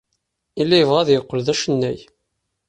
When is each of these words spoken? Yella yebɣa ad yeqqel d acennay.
Yella 0.57 0.75
yebɣa 0.77 0.99
ad 1.01 1.09
yeqqel 1.11 1.39
d 1.45 1.47
acennay. 1.53 1.99